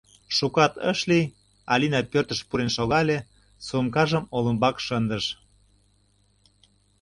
[0.35, 1.25] Шукат ыш лий,
[1.73, 3.17] Алина пӧртыш пурен шогале,
[3.67, 5.25] сумкажым олымбак шындыш.